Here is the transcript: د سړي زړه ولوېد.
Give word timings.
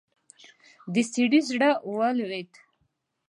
د 0.93 0.95
سړي 1.11 1.39
زړه 1.49 1.69
ولوېد. 1.95 2.51